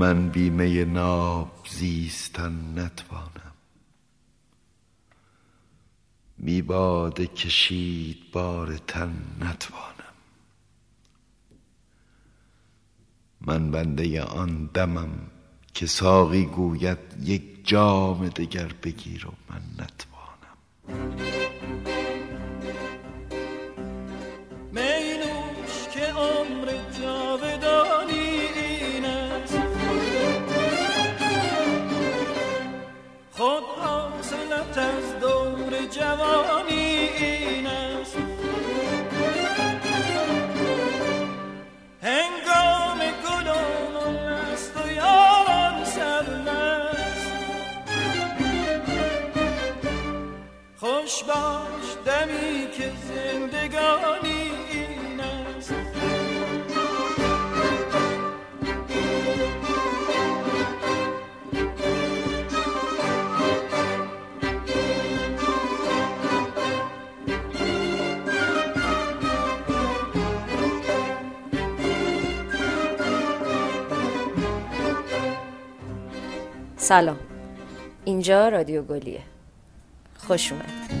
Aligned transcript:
من 0.00 0.28
بیمه 0.28 0.84
ناب 0.84 1.66
زیستن 1.70 2.78
نتوانم. 2.78 3.54
می 6.38 6.62
باده 6.62 7.26
کشید 7.26 8.30
بار 8.32 8.76
تن 8.76 9.12
نتوانم. 9.40 10.14
من 13.40 13.70
بنده 13.70 14.22
آن 14.22 14.70
دمم 14.74 15.10
که 15.74 15.86
ساقی 15.86 16.44
گوید 16.44 16.98
یک 17.22 17.42
جام 17.68 18.28
دگر 18.28 18.72
بگیر 18.82 19.26
و 19.26 19.32
من 19.50 19.62
نتوانم. 19.78 21.59
سلام. 76.90 77.18
اینجا 78.04 78.48
رادیو 78.48 78.82
گلیه. 78.82 79.20
خوش 80.18 80.52
اومد 80.52 80.99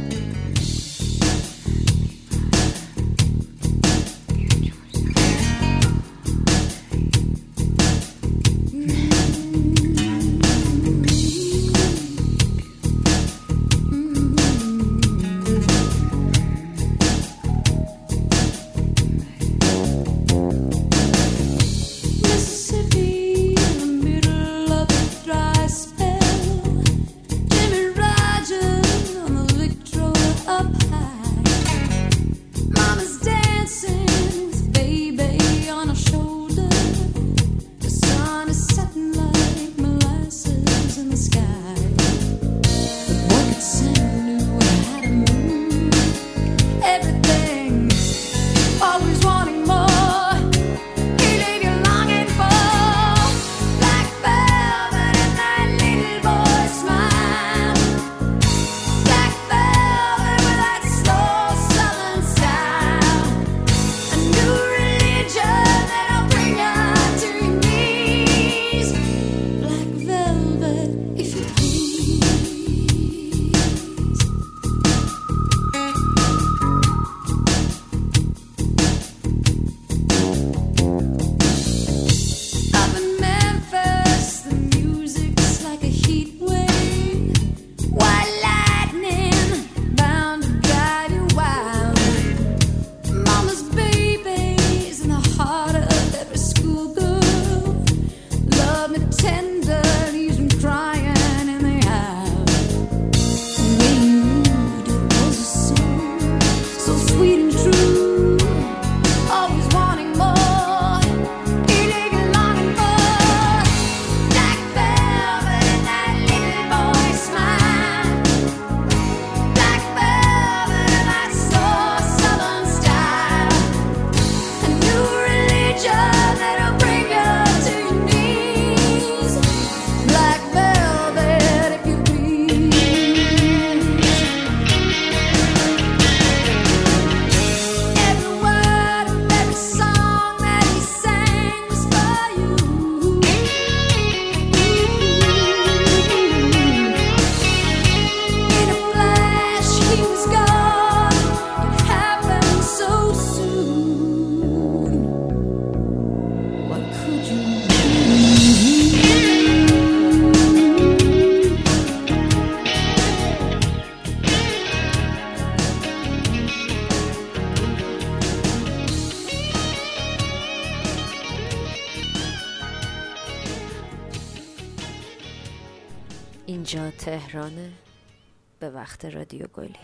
وقت 178.80 179.04
رادیو 179.04 179.46
گلی. 179.46 179.76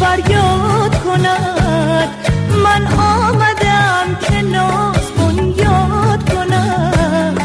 فریاد 0.00 0.94
کند. 1.04 2.08
من 2.64 2.86
آمدم 2.86 4.06
که 4.20 4.42
ناز 4.42 5.10
بنیاد 5.18 6.30
کند 6.32 7.40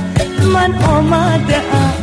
من 0.53 0.75
آمدم. 0.83 1.93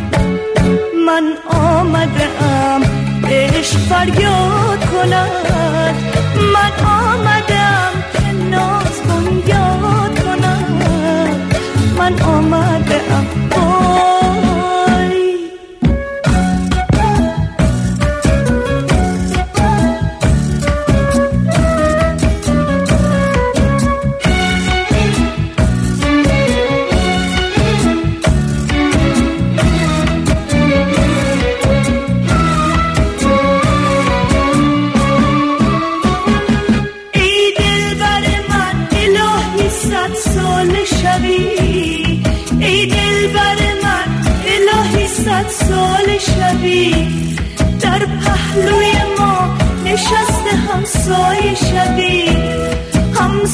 من 1.07 1.25
آمدم. 1.51 2.83
عشق 3.31 3.79
فریاد 3.79 4.81
کند. 4.93 5.95
من 6.55 6.73
آمدم 6.87 7.93
که 8.13 8.33
ناز 8.51 9.01
بنیاد 9.09 10.25
کند 10.25 10.65
من 11.99 12.23
آمدم. 12.23 12.78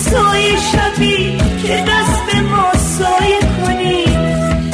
همسای 0.05 0.57
شبی 0.73 1.39
که 1.63 1.85
دست 1.89 2.35
ما 2.51 2.73
سایه 2.75 3.39
کنی. 3.41 4.05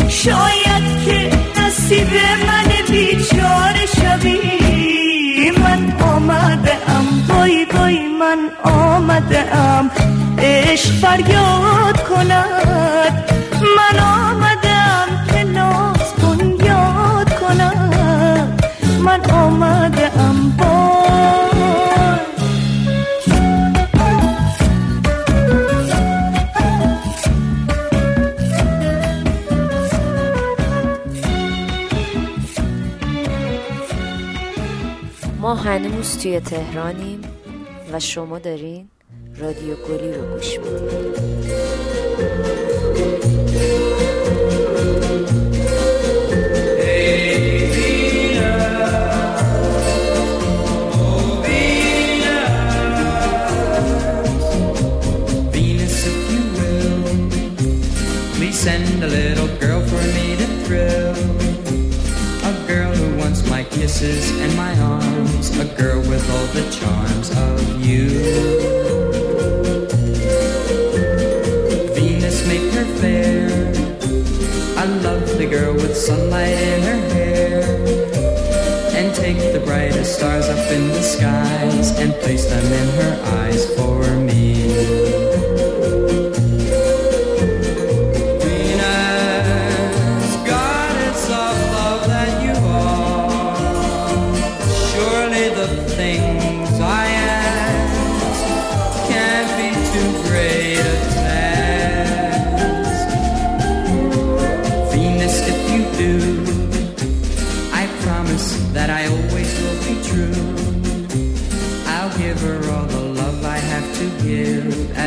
شاید 0.09 1.05
که 1.05 1.31
نصیب 1.61 2.09
من 2.47 2.69
بیچاره 2.91 3.87
شبی 3.97 4.41
من 5.51 5.93
آمده 6.03 6.91
ام 6.91 7.07
بای 7.29 7.65
بای 7.65 8.09
من 8.09 8.39
آمده 8.65 9.57
ام. 9.57 9.91
عشق 10.39 10.93
فریاد 10.93 12.03
کند 12.09 12.70
ما 35.50 35.56
هنوز 35.56 36.18
توی 36.18 36.40
تهرانیم 36.40 37.22
و 37.94 38.00
شما 38.00 38.40
دارین 38.40 38.90
رادیو 39.38 39.76
گلی 39.76 40.14
رو 40.14 40.36
گوش 40.36 40.60
میدید 40.60 41.36
Venus, 55.52 56.08
if 56.12 56.20
you 56.32 56.44
will, 56.58 56.98
please 58.36 58.60
send 58.60 59.04
a 59.04 59.08
little 59.08 59.48
girl 59.64 59.82
for 59.92 60.04
me 60.16 60.36
to 60.42 60.48
thrill. 60.66 61.16
A 62.50 62.54
girl 62.68 62.92
who 62.94 63.08
wants 63.22 63.42
my 63.50 63.64
kisses 63.64 64.26
and 64.42 64.52
my 64.56 64.74
arms, 64.80 65.19
a 65.49 65.65
girl 65.75 66.01
with 66.01 66.31
all 66.31 66.47
the 66.49 66.71
charms 66.71 67.31
of 67.31 67.83
you. 67.83 68.09
Venus, 71.95 72.47
make 72.47 72.71
her 72.75 72.85
fair. 73.01 73.49
a 74.77 74.87
lovely 75.03 75.47
girl 75.47 75.73
with 75.73 75.97
sunlight 75.97 76.53
in 76.53 76.83
her 76.83 77.01
hair. 77.15 77.63
And 78.99 79.15
take 79.15 79.39
the 79.55 79.63
brightest 79.65 80.17
stars 80.17 80.47
up 80.47 80.71
in 80.71 80.89
the 80.89 81.03
skies 81.03 81.99
and 81.99 82.13
place 82.21 82.45
them 82.45 82.67
in 82.81 82.89
her 83.01 83.23
eyes 83.41 83.65
for 83.77 84.03
me. 84.21 84.40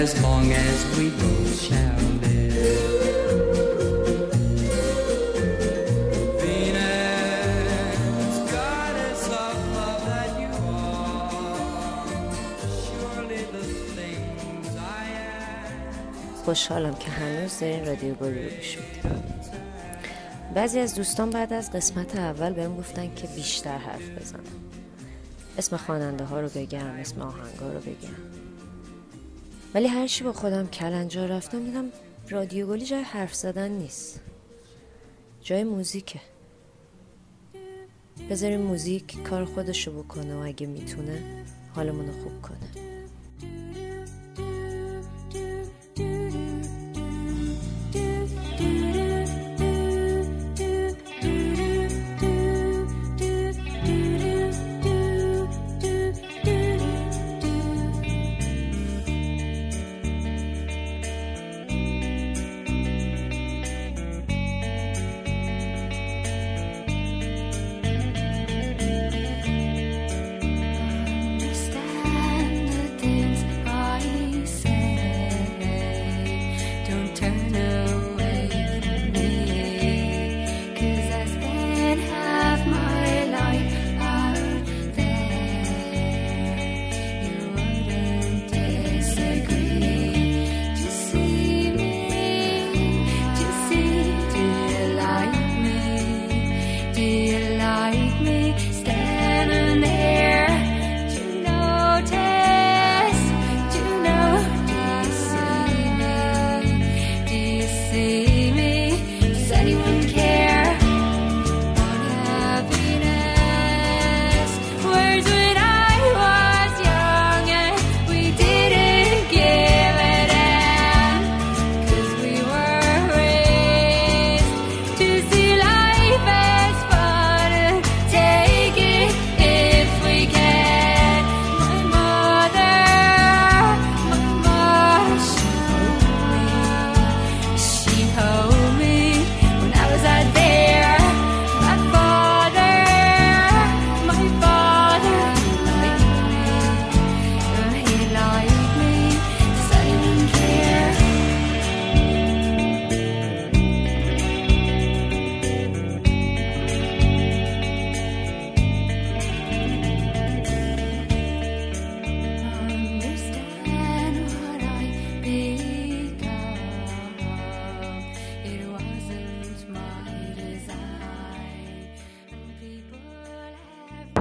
As 0.04 0.14
long 0.22 0.52
as 0.52 0.78
we 0.98 1.06
both 1.22 1.54
shall 1.66 2.02
live. 2.24 3.04
Venus, 6.42 8.34
goddess 8.52 9.24
of 9.44 9.56
love 9.78 10.02
that 10.12 10.32
you 10.42 10.52
are, 10.76 12.08
surely 12.84 13.42
the 13.56 13.66
things 13.96 14.68
I 15.00 15.06
ask. 15.40 16.46
خوشحالم 16.46 16.96
که 16.96 17.12
هنوز 17.12 17.60
دارین 17.60 17.86
رادیو 17.86 18.14
گلی 18.14 18.50
رو 18.50 18.52
بعضی 20.56 20.80
از 20.80 20.96
دوستان 20.96 21.30
بعد 21.30 21.54
از 21.54 21.72
قسمت 21.72 22.16
اول 22.16 22.54
بهم 22.54 22.78
گفتن 22.78 23.16
که 23.16 23.28
بیشتر 23.28 23.78
حرف 23.78 24.10
بزنم 24.10 24.44
اسم 25.58 25.78
خواننده 25.78 26.24
ها 26.24 26.40
رو 26.40 26.50
بگم 26.56 26.86
اسم 26.86 27.22
آهنگ 27.22 27.56
ها 27.60 27.70
رو 27.70 27.80
بگم 27.80 28.33
ولی 29.74 29.88
هر 29.88 30.08
چی 30.08 30.24
با 30.24 30.34
خودم 30.34 30.68
کلنجا 30.68 31.26
رفتم 31.26 31.64
دیدم 31.64 31.86
رادیو 32.30 32.68
گلی 32.68 32.86
جای 32.86 33.02
حرف 33.02 33.36
زدن 33.36 33.72
نیست. 33.72 34.22
جای 35.42 35.64
موزیکه. 35.64 36.22
بذاریم 38.30 38.62
موزیک 38.62 39.24
کار 39.24 39.46
خودشو 39.46 40.04
بکنه 40.04 40.36
و 40.36 40.40
اگه 40.40 40.68
می‌تونه 40.68 41.44
حالمون 41.76 42.08
رو 42.08 42.24
خوب 42.24 42.42
کنه. 42.42 43.03
eternal. 77.24 77.93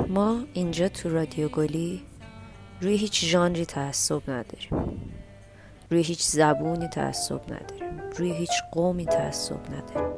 ما 0.08 0.40
اینجا 0.52 0.88
تو 0.88 1.08
رادیو 1.08 1.48
گلی 1.48 2.02
روی 2.80 2.96
هیچ 2.96 3.24
ژانری 3.24 3.64
تعصب 3.66 4.30
نداریم. 4.30 5.00
روی 5.90 6.02
هیچ 6.02 6.22
زبونی 6.22 6.88
تعصب 6.88 7.40
نداریم. 7.52 8.00
روی 8.18 8.32
هیچ 8.32 8.52
قومی 8.72 9.06
تعصب 9.06 9.60
نداریم. 9.66 10.12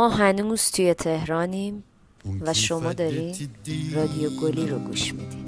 ما 0.00 0.08
هنوز 0.08 0.70
توی 0.70 0.94
تهرانیم 0.94 1.84
و 2.40 2.54
شما 2.54 2.92
دارید 2.92 3.50
رادیو 3.94 4.30
گلی 4.30 4.66
رو 4.66 4.78
گوش 4.78 5.14
می‌دید 5.14 5.40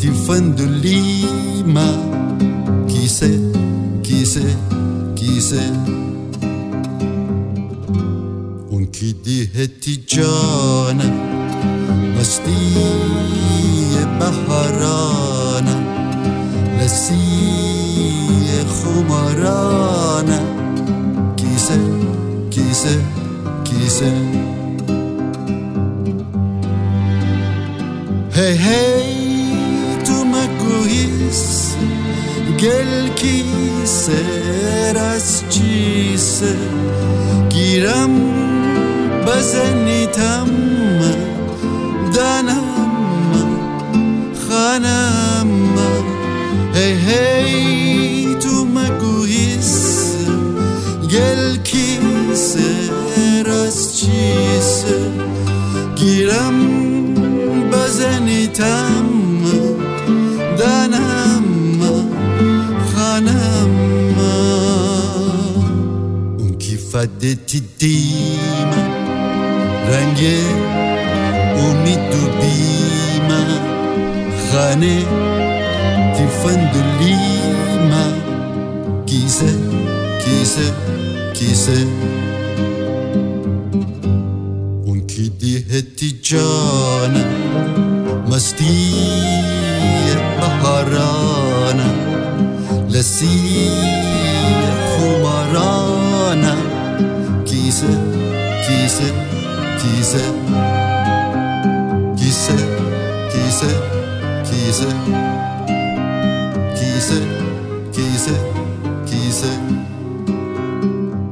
Tifone 0.00 0.50
de 0.60 0.66
Lima. 0.84 1.88
Qui 2.90 3.04
sait, 3.18 3.40
qui 4.06 4.20
sait, 4.34 4.56
qui 5.18 5.32
sait? 5.50 5.74
Und 8.74 8.84
qui 8.96 9.10
dit 9.26 9.44
Hetijan, 9.56 10.98
Bastille, 12.14 12.86
Baharana, 14.20 15.76
Lassie. 16.78 17.77
خمارانه. 18.64 20.40
کیسه 21.36 21.78
کیسه 22.50 23.00
کیسه. 23.64 24.12
هی 28.32 28.56
هی 28.56 29.98
تو 30.04 30.24
مگویس 30.24 31.74
گل 32.60 33.08
کیسه 33.08 34.22
از 34.96 35.42
چیسه. 35.50 36.56
گیرم 37.48 38.10
بزنیتم. 39.26 40.48
fadetidima 66.98 68.80
Range 69.90 70.38
umitubima 71.68 73.40
Khane 74.50 75.04
tifandulima 76.16 78.02
Kise, 79.04 79.52
kise, 80.24 80.72
kise 81.32 81.86
Kise, 98.88 99.08
kise, 99.80 100.22
kise, 102.16 102.56
kise, 103.32 103.70
kise, 104.48 104.90
kise, 106.78 107.18
kise, 107.94 108.34
kise, 109.06 109.52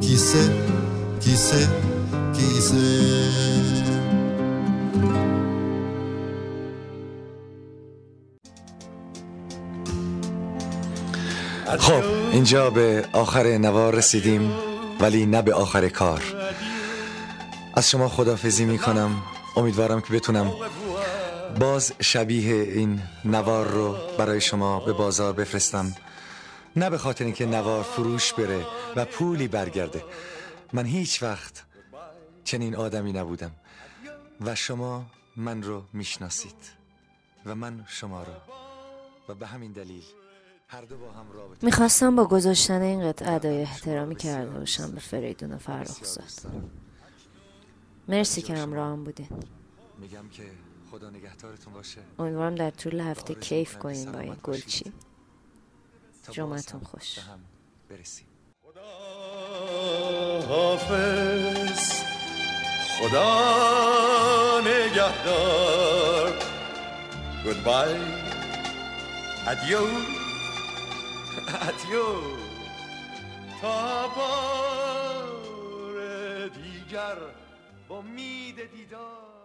kise, 0.01 0.43
kise, 1.25 1.63
kise. 2.37 2.85
خب 11.79 12.03
اینجا 12.33 12.71
به 12.71 13.05
آخر 13.13 13.59
نوار 13.59 13.95
رسیدیم 13.95 14.53
ولی 15.01 15.27
نه 15.27 15.43
به 15.43 15.55
آخر 15.55 15.89
کار 15.89 16.36
از 17.77 17.91
شما 17.91 18.09
خدافزی 18.09 18.65
می 18.65 18.79
کنم 18.79 19.23
امیدوارم 19.57 20.01
که 20.01 20.13
بتونم 20.13 20.53
باز 21.61 21.93
شبیه 22.01 22.55
این 22.55 23.03
نوار 23.25 23.67
رو 23.67 23.97
برای 24.19 24.41
شما 24.41 24.81
به 24.81 24.93
بازار 24.93 25.33
بفرستم. 25.33 25.97
نه 26.77 26.91
به 26.91 26.99
خاطر 26.99 27.25
اینکه 27.25 27.47
نوار 27.47 27.83
فروش 27.83 28.33
بره 28.33 28.67
و 28.97 29.05
پولی 29.05 29.49
برگرده. 29.49 30.05
من 30.73 30.87
هیچ 30.87 31.23
وقت 31.23 31.63
چنین 32.45 32.77
آدمی 32.77 33.13
نبودم. 33.13 33.51
و 34.41 34.55
شما 34.55 35.05
من 35.37 35.63
رو 35.63 35.83
می‌شناسید. 35.93 36.77
و 37.47 37.55
من 37.55 37.85
شما 37.89 38.23
رو. 38.23 38.33
و 39.29 39.35
به 39.35 39.47
همین 39.47 39.73
دلیل 39.73 40.03
هر 40.69 40.83
دو 40.83 40.97
با 40.99 41.13
هم 41.13 41.33
رابطه 41.35 41.67
می‌خواستم 41.67 42.17
با 42.17 42.25
گذاشتن 42.25 42.83
این 42.83 43.09
قطعه 43.09 43.33
ادای 43.33 43.63
احترامی 43.63 44.17
کرده 44.17 44.59
باشم 44.59 44.91
به 44.91 45.01
فریدون 45.01 45.53
و 45.53 45.59
فرخزاد 45.59 46.25
مرسی 48.09 48.43
که 48.43 48.55
همراهم 48.55 49.05
بودین. 49.05 49.29
میگم 49.99 50.29
که 50.29 50.43
خدا 50.91 51.11
نگهدارتون 51.11 51.73
باشه. 51.73 52.01
امیدوارم 52.19 52.55
در 52.55 52.71
طول 52.71 53.01
هفته 53.01 53.35
کیف 53.35 53.79
کنین 53.79 54.13
با 54.13 54.19
این 54.19 54.37
گلچی 54.43 54.93
جمعتون 56.31 56.81
خوش. 56.81 57.19
برسیم. 57.89 58.27
حافظ 60.49 62.03
خدا 63.01 64.61
نگهدار. 64.61 66.33
گودبای 67.45 67.97
ادیو 69.47 69.79
ادیو 71.49 72.05
تا 73.61 74.09
بار 74.09 75.97
دیگر. 76.49 77.17
امید 77.91 78.71
دیدار. 78.71 79.36